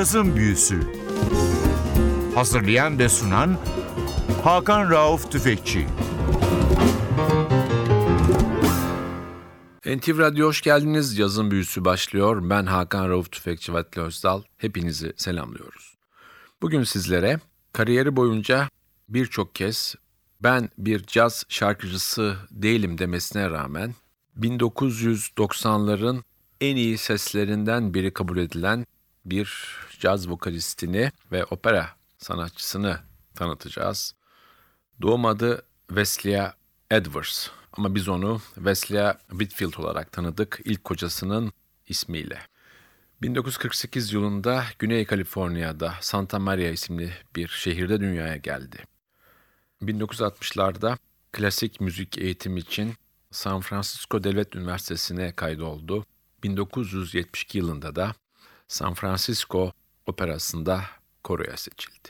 [0.00, 0.80] Cazın Büyüsü
[2.34, 3.58] Hazırlayan ve sunan
[4.44, 5.86] Hakan Rauf Tüfekçi
[9.86, 11.18] NTV Radyo hoş geldiniz.
[11.18, 12.50] Yazın büyüsü başlıyor.
[12.50, 14.42] Ben Hakan Rauf Tüfekçi Vatli Özdal.
[14.58, 15.94] Hepinizi selamlıyoruz.
[16.62, 17.40] Bugün sizlere
[17.72, 18.68] kariyeri boyunca
[19.08, 19.94] birçok kez
[20.42, 23.94] ben bir caz şarkıcısı değilim demesine rağmen
[24.38, 26.22] 1990'ların
[26.60, 28.86] en iyi seslerinden biri kabul edilen
[29.24, 33.00] bir caz vokalistini ve opera sanatçısını
[33.34, 34.14] tanıtacağız.
[35.02, 36.40] Doğum adı Wesley
[36.90, 41.52] Edwards ama biz onu Wesley Whitfield olarak tanıdık ilk kocasının
[41.88, 42.38] ismiyle.
[43.22, 48.84] 1948 yılında Güney Kaliforniya'da Santa Maria isimli bir şehirde dünyaya geldi.
[49.82, 50.98] 1960'larda
[51.32, 52.94] klasik müzik eğitimi için
[53.30, 56.06] San Francisco Devlet Üniversitesi'ne kaydoldu.
[56.42, 58.14] 1972 yılında da
[58.68, 59.72] San Francisco
[60.06, 60.84] Operası'nda
[61.24, 62.08] koroya seçildi.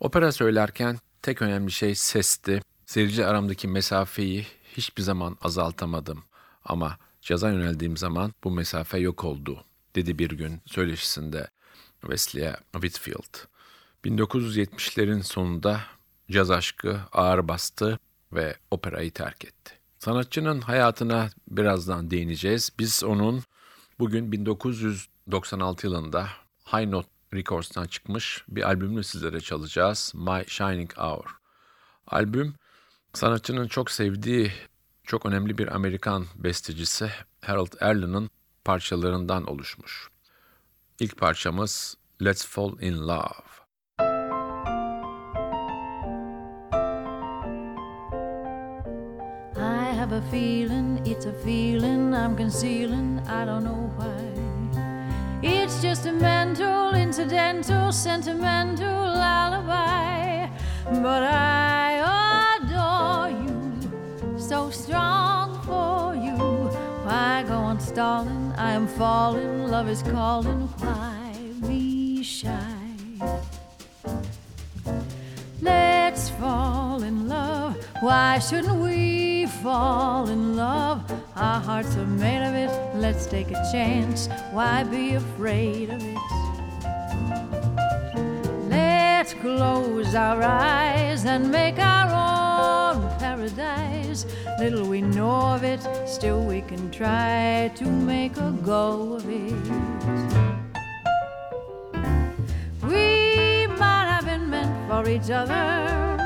[0.00, 2.62] Opera söylerken tek önemli şey sesti.
[2.86, 4.46] Seyirci aramdaki mesafeyi
[4.76, 6.24] hiçbir zaman azaltamadım
[6.64, 11.48] ama caza yöneldiğim zaman bu mesafe yok oldu dedi bir gün söyleşisinde
[12.00, 13.46] Wesley Whitfield.
[14.04, 15.80] 1970'lerin sonunda
[16.30, 17.98] caz aşkı ağır bastı
[18.32, 19.72] ve operayı terk etti.
[19.98, 22.70] Sanatçının hayatına birazdan değineceğiz.
[22.78, 23.42] Biz onun
[23.98, 26.28] bugün 1996 yılında
[26.72, 30.12] High Note Records'tan çıkmış bir albümünü sizlere çalacağız.
[30.14, 31.36] My Shining Hour.
[32.06, 32.54] Albüm
[33.14, 34.52] sanatçının çok sevdiği
[35.04, 37.10] çok önemli bir Amerikan bestecisi
[37.44, 38.30] Harold Arlen'ın
[38.64, 40.08] parçalarından oluşmuş.
[41.00, 43.56] İlk parçamız Let's Fall in Love.
[50.06, 54.22] Have a feeling, it's a feeling I'm concealing, I don't know why.
[55.42, 56.85] It's just a mental,
[57.18, 60.46] incidental, sentimental lullaby.
[60.84, 66.36] But I adore you, so strong for you.
[67.06, 68.52] Why go on stalling?
[68.58, 70.68] I am falling, love is calling.
[70.84, 71.32] Why
[71.66, 72.50] be shy?
[75.62, 77.82] Let's fall in love.
[78.00, 81.10] Why shouldn't we fall in love?
[81.34, 82.70] Our hearts are made of it.
[82.94, 84.28] Let's take a chance.
[84.52, 86.35] Why be afraid of it?
[89.40, 94.26] Close our eyes and make our own paradise.
[94.58, 99.52] Little we know of it, still we can try to make a go of it.
[102.82, 106.16] We might have been meant for each other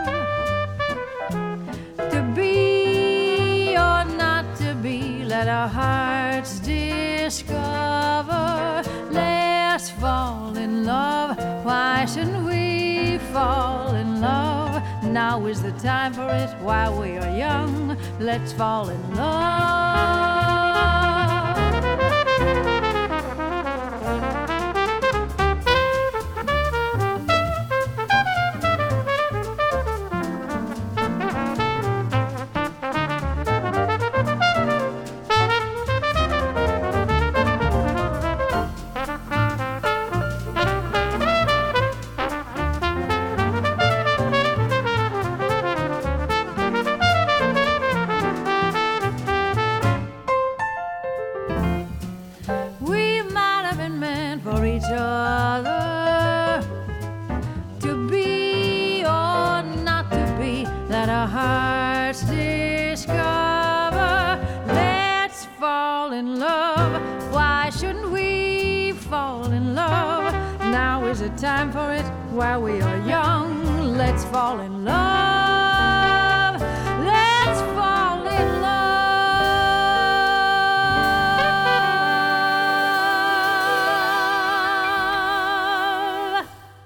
[2.11, 5.25] to be or not to be.
[5.25, 8.30] Let our hearts discover.
[9.81, 11.39] Let's fall in love.
[11.65, 14.83] Why shouldn't we fall in love?
[15.03, 17.97] Now is the time for it while we are young.
[18.19, 19.80] Let's fall in love.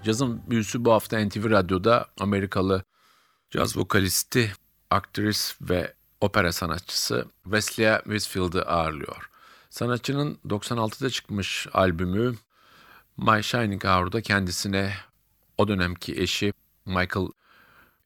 [0.04, 2.82] Cazın büyüsü bu hafta NTV Radyo'da Amerikalı
[3.50, 4.52] caz vokalisti,
[4.90, 9.30] aktris ve opera sanatçısı Wesley Whitfield'ı ağırlıyor.
[9.70, 12.34] Sanatçının 96'da çıkmış albümü
[13.16, 14.94] My Shining Hour'da kendisine
[15.58, 16.52] o dönemki eşi
[16.86, 17.28] Michael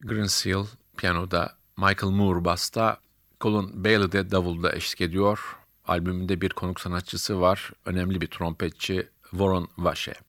[0.01, 0.65] Grinseal
[0.97, 2.99] piyanoda, Michael Moore basta,
[3.41, 5.57] Colin Bailey de davulda eşlik ediyor.
[5.87, 10.28] Albümünde bir konuk sanatçısı var, önemli bir trompetçi Warren Vashe.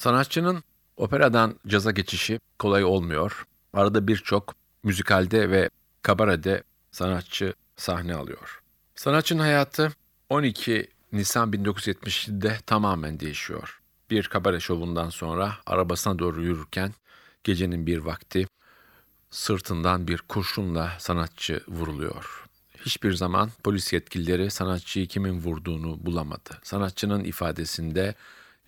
[0.00, 0.64] Sanatçının
[0.96, 3.44] operadan caza geçişi kolay olmuyor.
[3.72, 5.70] Arada birçok müzikalde ve
[6.02, 8.62] kabarede sanatçı sahne alıyor.
[8.94, 9.92] Sanatçının hayatı
[10.28, 13.80] 12 Nisan 1977'de tamamen değişiyor.
[14.10, 16.92] bir kabare şovundan sonra arabasına doğru yürürken
[17.44, 18.46] gecenin bir vakti
[19.30, 22.44] sırtından bir kurşunla sanatçı vuruluyor.
[22.86, 26.58] Hiçbir zaman polis yetkilileri sanatçıyı kimin vurduğunu bulamadı.
[26.62, 28.14] Sanatçının ifadesinde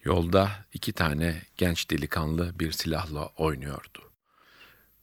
[0.04, 3.98] yolda iki tane genç delikanlı bir silahla oynuyordu.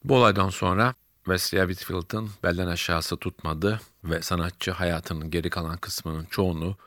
[0.03, 0.93] Bu olaydan sonra
[1.23, 6.77] Wesley Whitfield'ın belden aşağısı tutmadı ve sanatçı hayatının geri kalan kısmının çoğunu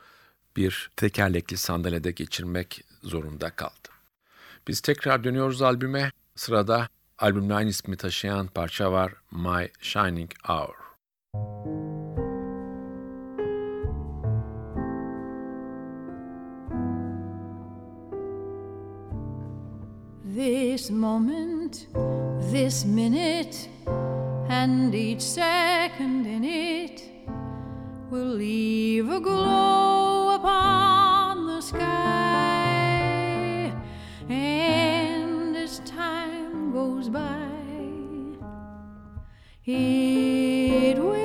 [0.57, 3.89] bir tekerlekli sandalyede geçirmek zorunda kaldı.
[4.69, 6.13] Biz tekrar dönüyoruz albüme.
[6.37, 6.89] Sırada
[7.19, 10.75] albümle aynı ismi taşıyan parça var My Shining Hour.
[20.45, 21.87] This moment,
[22.51, 23.69] this minute,
[24.49, 27.05] and each second in it
[28.11, 31.87] will leave a glow upon the sky.
[34.29, 37.39] And as time goes by,
[39.65, 41.22] it will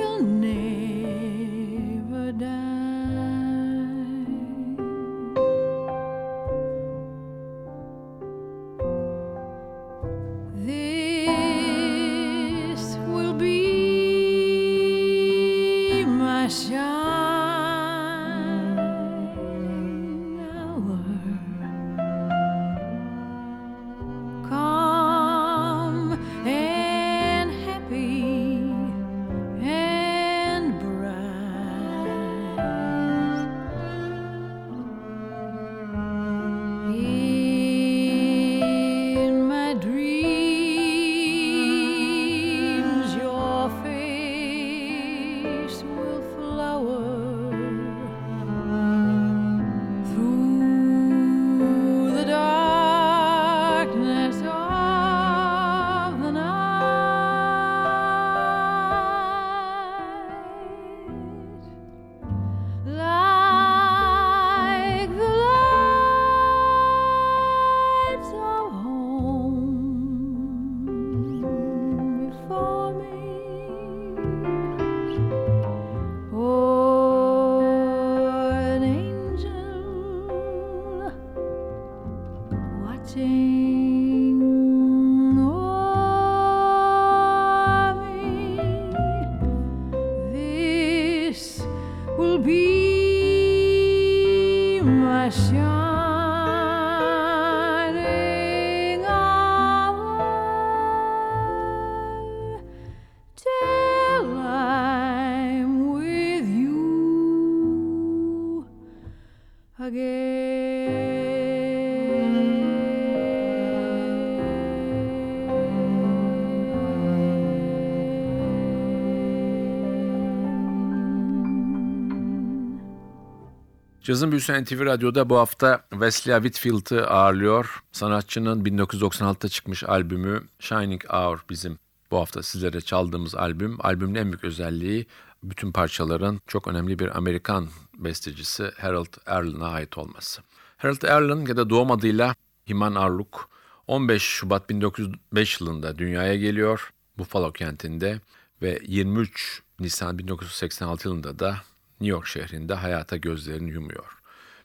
[124.08, 127.82] Cazın Büyüsü NTV Radyo'da bu hafta Wesley Whitfield'ı ağırlıyor.
[127.92, 131.78] Sanatçının 1996'da çıkmış albümü Shining Hour bizim
[132.10, 133.76] bu hafta sizlere çaldığımız albüm.
[133.80, 135.06] Albümün en büyük özelliği
[135.42, 140.42] bütün parçaların çok önemli bir Amerikan bestecisi Harold Arlen'a ait olması.
[140.76, 142.34] Harold Arlen ya da doğum adıyla
[142.68, 143.48] Himan Arluk
[143.86, 148.20] 15 Şubat 1905 yılında dünyaya geliyor Buffalo kentinde
[148.62, 151.56] ve 23 Nisan 1986 yılında da
[152.00, 154.18] New York şehrinde hayata gözlerini yumuyor.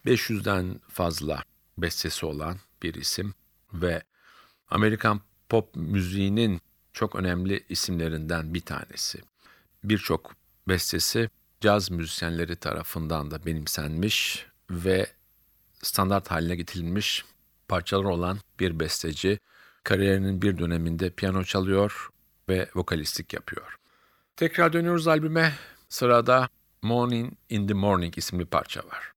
[0.06, 1.42] 500'den fazla
[1.78, 3.34] bestesi olan bir isim
[3.72, 4.02] ve
[4.68, 6.60] Amerikan pop müziğinin
[6.92, 9.20] çok önemli isimlerinden bir tanesi.
[9.84, 10.34] Birçok
[10.68, 15.06] bestesi caz müzisyenleri tarafından da benimsenmiş ve
[15.82, 17.24] standart haline getirilmiş
[17.68, 19.38] parçalar olan bir besteci.
[19.84, 22.08] Kariyerinin bir döneminde piyano çalıyor
[22.48, 23.76] ve vokalistlik yapıyor.
[24.36, 25.54] Tekrar dönüyoruz albüme.
[25.88, 26.48] Sırada
[26.84, 29.12] Morning in the Morning isimli parça var.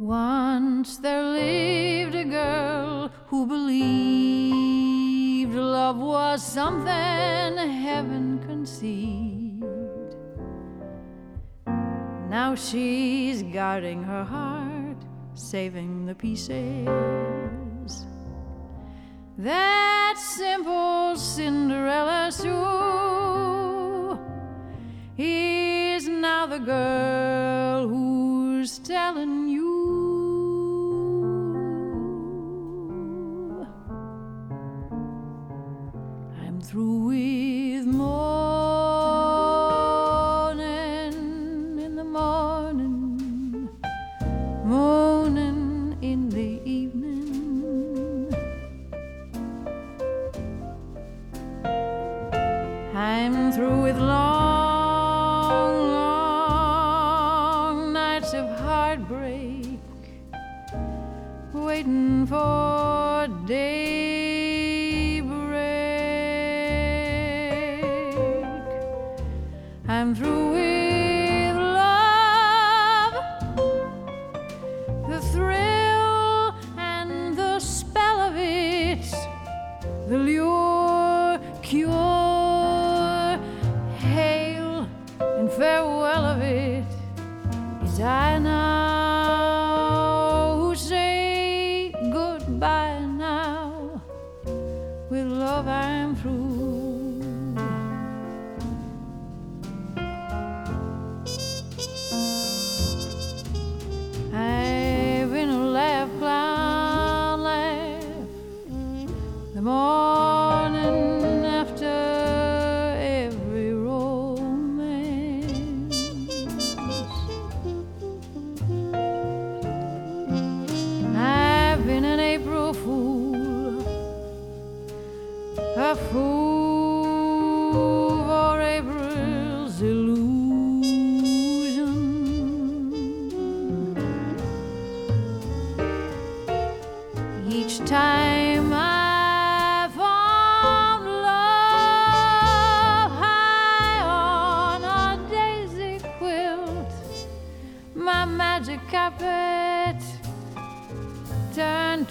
[0.00, 4.34] Once there lived a girl who believed
[5.54, 10.16] love was something heaven conceived.
[12.28, 14.81] Now she's guarding her heart,
[15.34, 18.06] saving the pieces.
[19.38, 24.18] That simple Cinderella Sue
[25.16, 29.61] is now the girl who's telling you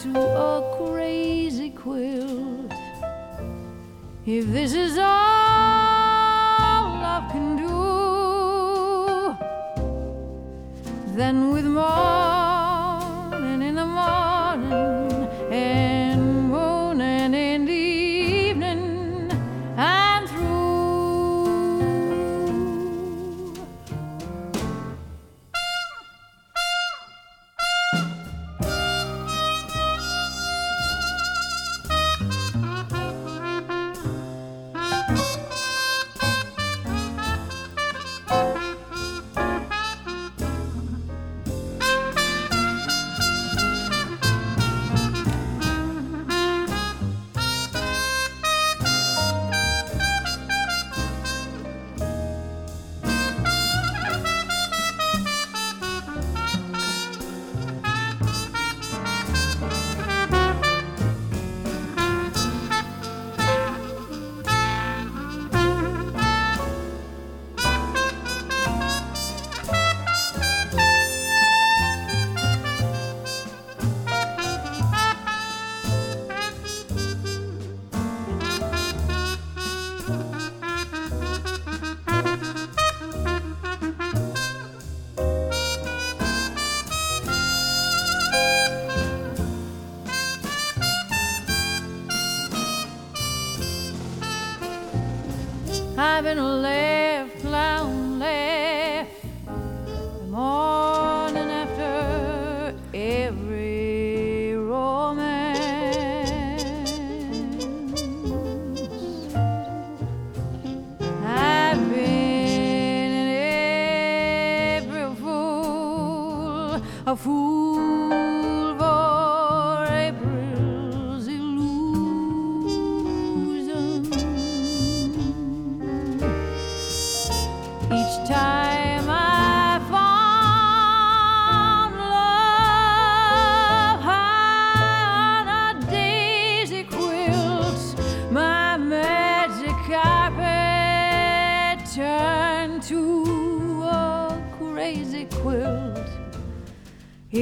[0.01, 2.73] to a crazy quilt.
[4.25, 5.05] If this is all
[7.03, 9.35] love can do,
[11.15, 12.20] then with morning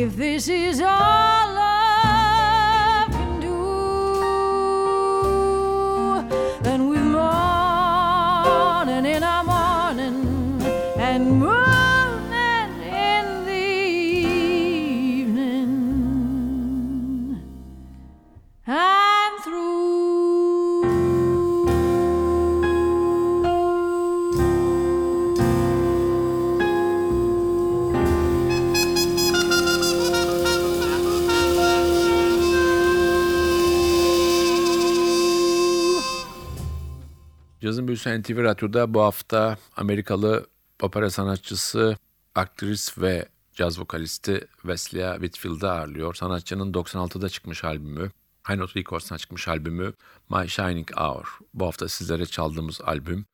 [0.01, 1.58] If this is all
[37.61, 40.47] Cazın Büyüsü NTV Radyo'da bu hafta Amerikalı
[40.81, 41.97] opera sanatçısı,
[42.35, 46.13] aktris ve caz vokalisti Wesley Whitfield'ı ağırlıyor.
[46.13, 48.11] Sanatçının 96'da çıkmış albümü,
[48.49, 49.93] High Note Records'tan çıkmış albümü
[50.29, 51.39] My Shining Hour.
[51.53, 53.25] Bu hafta sizlere çaldığımız albüm.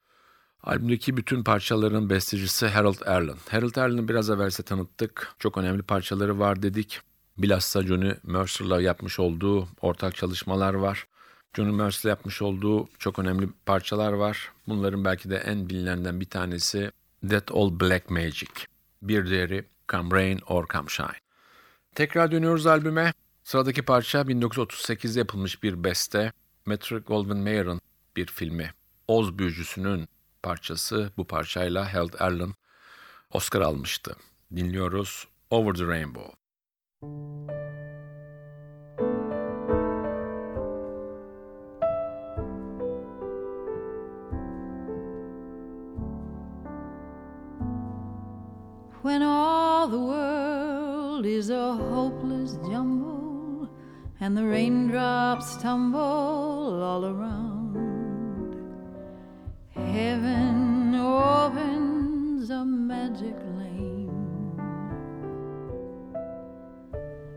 [0.63, 3.37] Albümdeki bütün parçaların bestecisi Harold Arlen.
[3.49, 5.35] Harold Arlen'ı biraz evvel size tanıttık.
[5.39, 6.99] Çok önemli parçaları var dedik.
[7.37, 11.07] Bilhassa Johnny Mercer'la yapmış olduğu ortak çalışmalar var.
[11.55, 14.51] Johnny Mercer'la yapmış olduğu çok önemli parçalar var.
[14.67, 16.91] Bunların belki de en bilinenden bir tanesi
[17.29, 18.51] That All Black Magic.
[19.01, 21.19] Bir diğeri Come Rain or Come Shine.
[21.95, 23.13] Tekrar dönüyoruz albüme.
[23.43, 26.31] Sıradaki parça 1938'de yapılmış bir beste.
[26.65, 27.81] Metro Goldwyn Mayer'ın
[28.15, 28.73] bir filmi.
[29.07, 30.07] Oz Büyücüsü'nün
[30.43, 32.53] parçası bu parçayla Harold Arlen
[33.31, 34.15] Oscar almıştı.
[34.55, 36.31] Dinliyoruz Over the Rainbow.
[49.05, 53.69] When all the world is a hopeless jumble
[54.19, 57.75] and the raindrops tumble all around,
[59.75, 64.09] heaven opens a magic lane.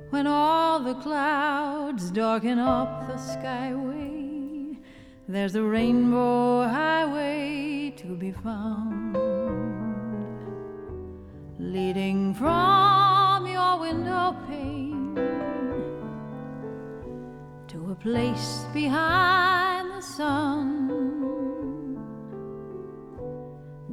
[0.08, 4.78] When all the clouds darken up the skyway,
[5.28, 8.98] there's a rainbow highway to be found
[11.72, 15.14] leading from your window pane
[17.66, 20.88] to a place behind the sun,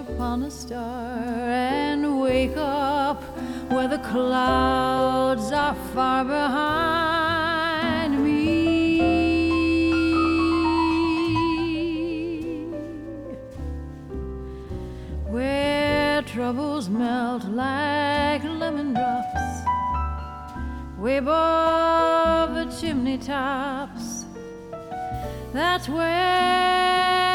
[0.00, 3.22] upon a star and wake up
[3.70, 8.40] where the clouds are far behind me.
[15.28, 19.40] Where troubles melt like lemon drops
[20.98, 24.24] way above the chimney tops.
[25.52, 27.29] That's where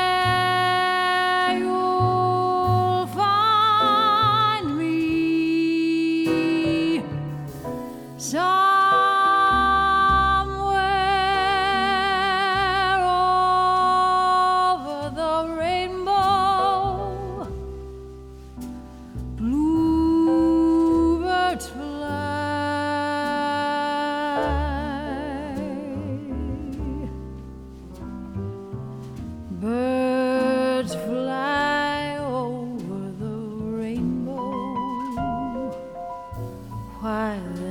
[37.05, 37.64] 快乐。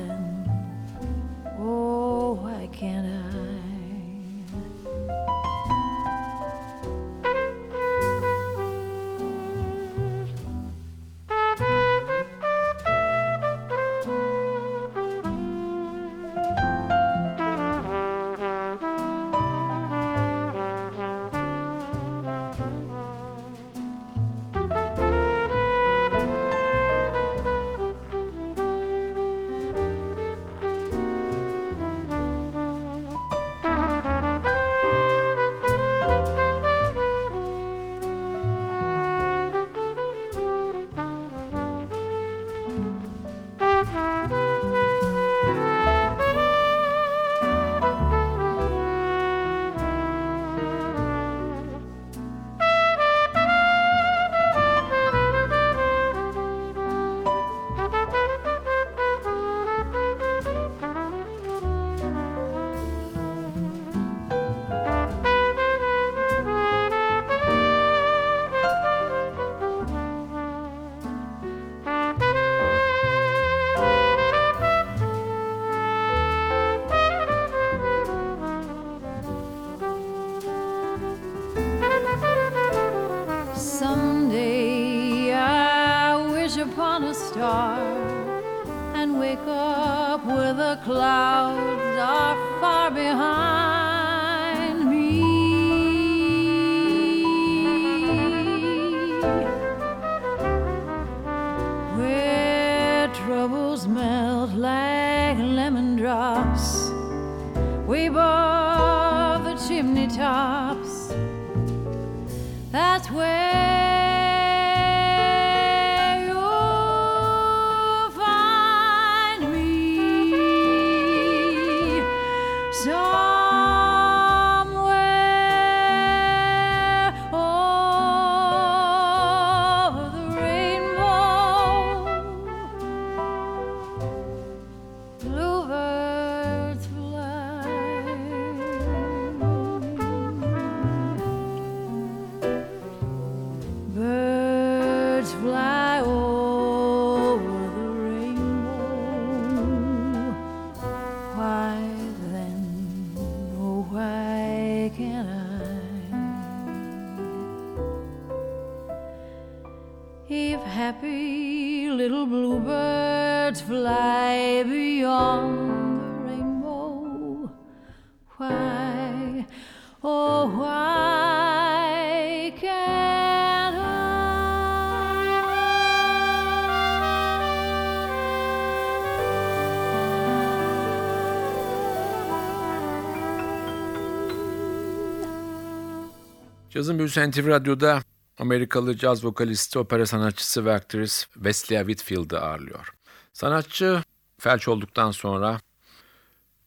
[186.75, 188.03] Cazın büyüsü NTV Radyo'da
[188.39, 192.95] Amerikalı caz vokalisti, opera sanatçısı ve aktris Wesley Whitfield'ı ağırlıyor.
[193.33, 194.03] Sanatçı
[194.39, 195.61] felç olduktan sonra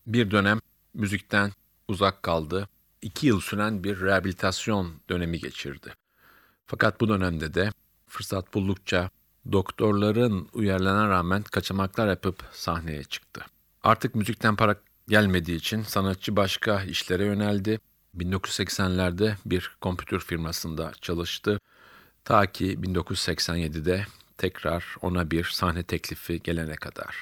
[0.06, 0.60] bir dönem
[0.94, 1.52] müzikten
[1.88, 2.70] uzak kaldı.
[3.02, 5.94] İki yıl süren bir rehabilitasyon dönemi geçirdi.
[6.66, 7.72] Fakat bu dönemde de
[8.08, 9.10] fırsat buldukça
[9.52, 13.42] doktorların uyarılarına rağmen kaçamaklar yapıp sahneye çıktı.
[13.84, 14.76] Artık müzikten para
[15.08, 17.80] gelmediği için sanatçı başka işlere yöneldi.
[18.20, 21.60] 1980'lerde bir kompütür firmasında çalıştı.
[22.26, 24.06] Ta ki 1987'de
[24.38, 27.16] tekrar ona bir sahne teklifi gelene kadar.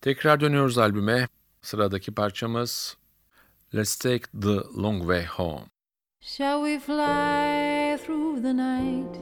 [0.00, 1.28] Tekrar dönüyoruz albüme.
[1.62, 2.96] Sıradaki parçamız
[3.74, 5.64] Let's Take the Long Way Home.
[6.20, 9.16] Shall we fly through the night?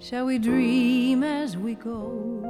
[0.00, 2.42] Shall we dream as we go?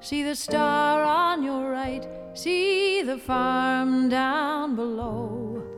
[0.00, 5.75] See the star on your right, see the farm down below.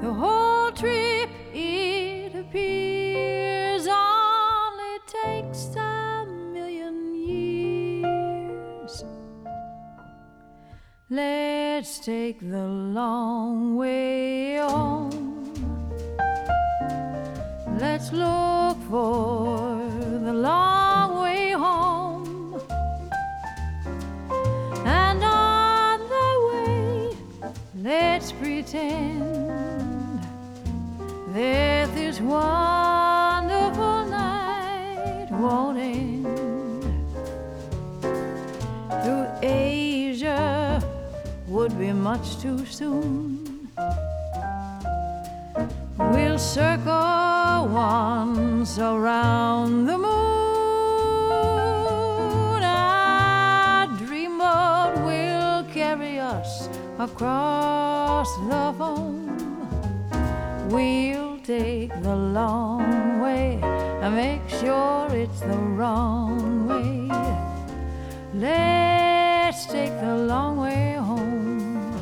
[0.00, 9.04] The whole trip, it appears, only takes a million years.
[11.10, 15.52] Let's take the long way home.
[17.80, 19.82] Let's look for
[20.26, 22.60] the long way home.
[24.86, 27.16] And on the way,
[27.82, 29.27] let's pretend
[32.28, 35.68] wonderful night won't.
[39.02, 40.82] Through Asia
[41.48, 43.70] would be much too soon.
[45.96, 50.12] We'll circle once around the moon.
[52.62, 59.16] A dreamboat will carry us across the foam.
[60.70, 61.17] We'll
[62.08, 63.60] the long way
[64.02, 67.06] and make sure it's the wrong way.
[68.32, 71.92] Let's take the long way home.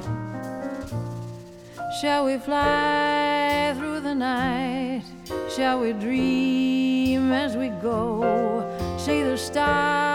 [2.01, 5.03] Shall we fly through the night?
[5.57, 7.99] Shall we dream as we go?
[8.99, 10.06] See the star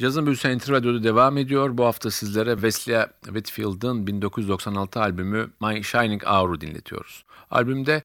[0.00, 1.78] Cazın Büyüsü NTV Radyo'da devam ediyor.
[1.78, 7.24] Bu hafta sizlere Wesley Whitfield'ın 1996 albümü My Shining Hour'u dinletiyoruz.
[7.50, 8.02] Albümde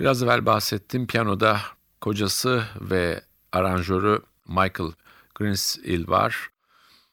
[0.00, 1.60] biraz evvel bahsettiğim piyanoda
[2.00, 3.20] kocası ve
[3.52, 4.92] aranjörü Michael
[5.34, 6.48] Grinsill var.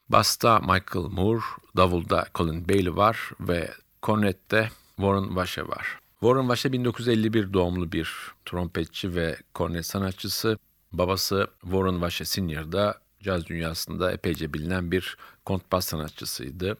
[0.09, 1.41] Basta Michael Moore,
[1.77, 3.71] davulda Colin Bailey var ve
[4.01, 5.99] kornette Warren Vashe var.
[6.19, 10.57] Warren Vashe 1951 doğumlu bir trompetçi ve kornet sanatçısı.
[10.91, 16.77] Babası Warren Vashe Senior da caz dünyasında epeyce bilinen bir kontrbas sanatçısıydı.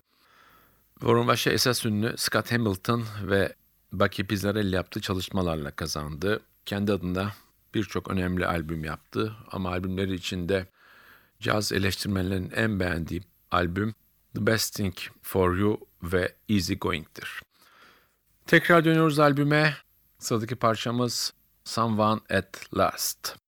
[1.00, 3.56] Warren Vashe esas ünlü Scott Hamilton ve
[3.92, 6.40] Bucky Pizzarelli yaptığı çalışmalarla kazandı.
[6.66, 7.34] Kendi adına
[7.74, 10.68] birçok önemli albüm yaptı ama albümleri içinde
[11.40, 13.96] caz eleştirmenlerin en beğendiği albüm
[14.36, 17.42] The Best Thing For You ve Easy Going'tir.
[18.48, 19.78] Tekrar dönüyoruz albüme.
[20.20, 23.43] Sıradaki parçamız Someone at Last.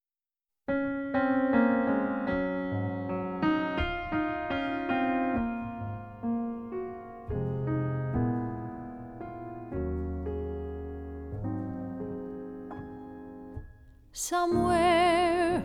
[14.18, 15.62] Somewhere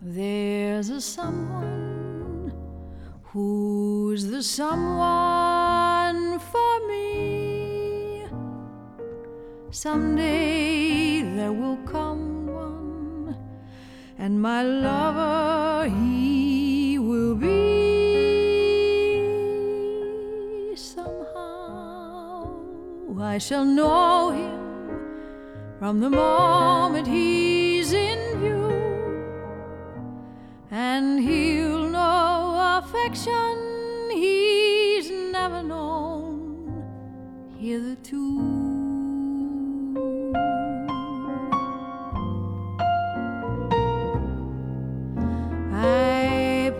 [0.00, 2.50] there's a someone
[3.24, 8.24] who's the someone for me.
[9.70, 13.36] Someday there will come one,
[14.16, 17.50] and my lover he will be.
[20.74, 22.48] Somehow
[23.20, 24.58] I shall know him
[25.78, 27.37] from the moment he's
[30.98, 33.56] and he'll know affection
[34.10, 36.82] he's never known
[37.56, 38.24] hitherto.
[45.72, 46.72] I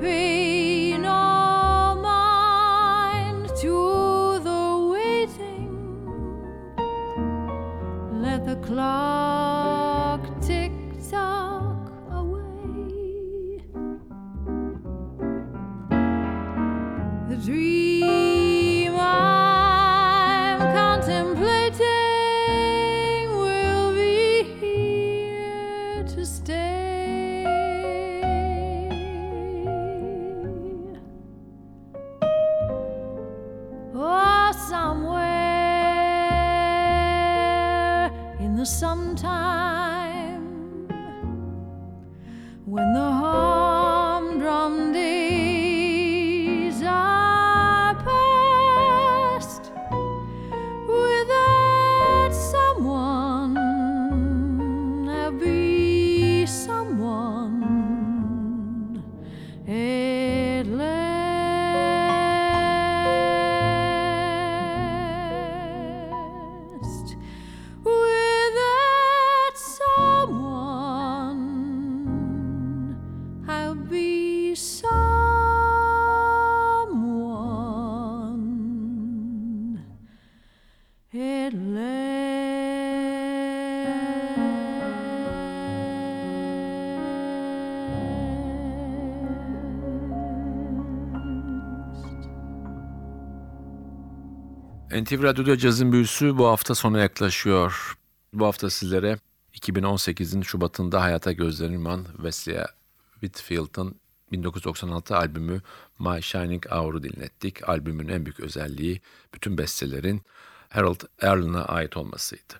[95.05, 97.99] NTV Radyo'da cazın büyüsü bu hafta sona yaklaşıyor.
[98.33, 99.19] Bu hafta sizlere
[99.55, 102.65] 2018'in Şubat'ında hayata gözlerini yuman Wesley
[103.13, 103.95] Whitfield'ın
[104.33, 105.63] 1996 albümü
[105.99, 107.69] My Shining Hour'u dinlettik.
[107.69, 109.01] Albümün en büyük özelliği
[109.35, 110.23] bütün bestelerin
[110.69, 112.55] Harold Arlen'a ait olmasıydı.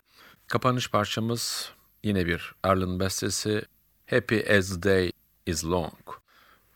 [0.47, 1.71] Kapanış parçamız
[2.03, 3.65] yine bir Arlen bestesi
[4.09, 5.11] Happy as Day
[5.45, 6.19] is Long.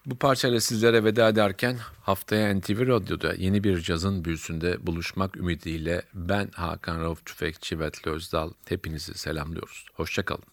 [0.06, 6.50] Bu parçayla sizlere veda ederken haftaya NTV Radyo'da yeni bir cazın büyüsünde buluşmak ümidiyle ben
[6.54, 9.86] Hakan Rauf Tüfekçi ve Özdal hepinizi selamlıyoruz.
[9.94, 10.44] Hoşçakalın.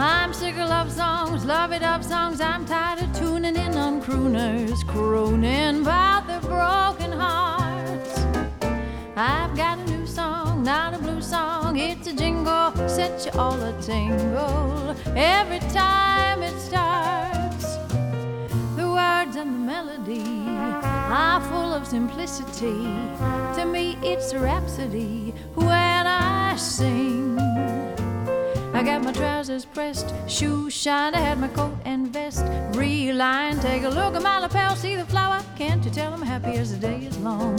[0.00, 2.40] I'm sick of love songs, love it up songs.
[2.40, 5.69] I'm tired of tuning in on crooners, crooning
[12.10, 17.76] a jingle, set you all a tingle every time it starts.
[18.76, 20.24] The words and the melody
[20.58, 22.82] are full of simplicity.
[23.56, 27.38] To me, it's a rhapsody when I sing.
[28.72, 31.14] I got my trousers pressed, shoes shined.
[31.14, 31.79] I had my coat
[32.10, 32.44] vest
[32.74, 33.62] relined.
[33.62, 35.40] Take a look at my lapel, see the flower.
[35.56, 37.58] Can't you tell I'm happy as the day is long?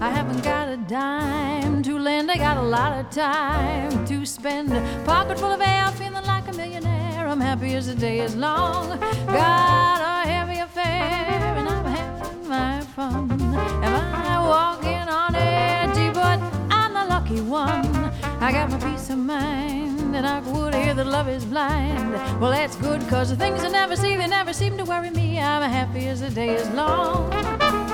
[0.00, 2.30] I haven't got a dime to lend.
[2.30, 4.70] I got a lot of time to spend.
[5.04, 7.26] Pocket full of air, feeling like a millionaire.
[7.26, 8.98] I'm happy as the day is long.
[9.26, 13.30] Got a heavy affair, and I'm having my fun.
[13.32, 16.10] Am I walking on edgy?
[16.10, 17.97] But I'm the lucky one.
[18.40, 22.12] I got my peace of mind, and I would hear that love is blind.
[22.40, 25.40] Well, that's good, cause the things I never see, they never seem to worry me.
[25.40, 27.87] I'm happy as the day is long.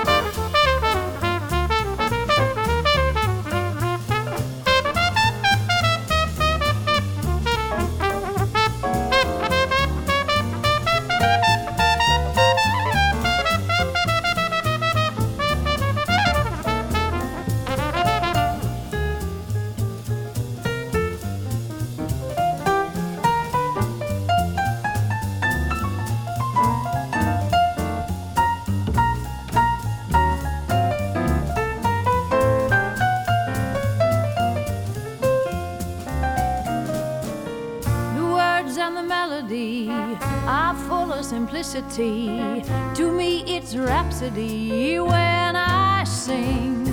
[41.94, 46.88] To me, it's rhapsody when I sing.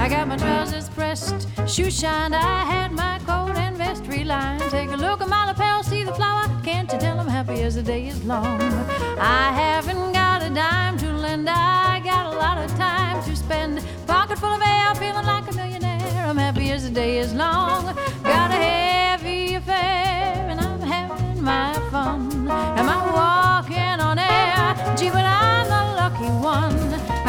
[0.00, 2.34] I got my trousers pressed, shoes shined.
[2.34, 4.68] I had my coat and vest relined.
[4.70, 6.48] Take a look at my lapel, see the flower.
[6.64, 8.60] Can't you tell I'm happy as the day is long?
[9.20, 11.48] I haven't got a dime to lend.
[11.48, 13.86] I got a lot of time to spend.
[14.08, 16.26] Pocket full of air, feeling like a millionaire.
[16.26, 17.96] I'm happy as the day is long.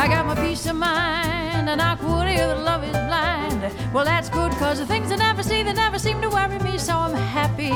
[0.01, 1.95] I got my peace of mind, and I
[2.27, 3.61] hear that love is blind.
[3.93, 6.79] Well, that's good, cause the things I never see, they never seem to worry me,
[6.79, 7.71] so I'm happy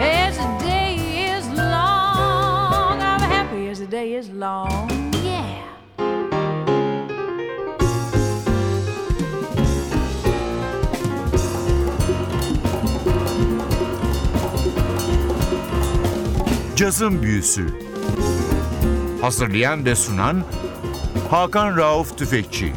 [0.00, 0.94] as the day
[1.34, 3.02] is long.
[3.02, 4.88] I'm happy as the day is long.
[16.76, 17.66] Cazın Büyüsü
[19.20, 20.44] Hazırlayan ve sunan
[21.30, 22.72] Hakan Rauf Tüfekçi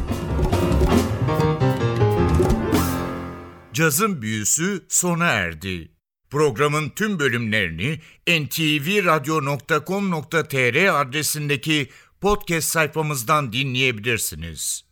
[3.72, 5.92] Cazın Büyüsü sona erdi.
[6.30, 11.88] Programın tüm bölümlerini ntvradio.com.tr adresindeki
[12.20, 14.91] podcast sayfamızdan dinleyebilirsiniz.